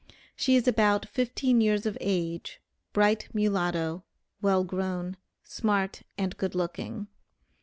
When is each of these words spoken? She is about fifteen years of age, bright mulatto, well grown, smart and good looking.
She 0.35 0.55
is 0.55 0.67
about 0.67 1.07
fifteen 1.07 1.61
years 1.61 1.85
of 1.85 1.95
age, 2.01 2.59
bright 2.91 3.27
mulatto, 3.35 4.03
well 4.41 4.63
grown, 4.63 5.15
smart 5.43 6.01
and 6.17 6.35
good 6.37 6.55
looking. 6.55 7.05